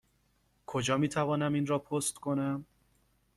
[0.65, 2.65] کجا می توانم این را پست کنم؟